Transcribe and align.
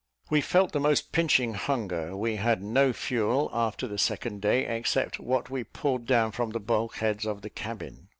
We 0.31 0.41
felt 0.41 0.71
the 0.71 0.79
most 0.79 1.11
pinching 1.11 1.53
hunger; 1.53 2.17
we 2.17 2.37
had 2.37 2.63
no 2.63 2.91
fuel 2.91 3.51
after 3.53 3.87
the 3.87 3.99
second 3.99 4.41
day, 4.41 4.65
except 4.65 5.19
what 5.19 5.51
we 5.51 5.63
pulled 5.63 6.07
down 6.07 6.31
from 6.31 6.49
the 6.49 6.59
bulkheads 6.59 7.23
of 7.27 7.43
the 7.43 7.51
cabin. 7.51 8.07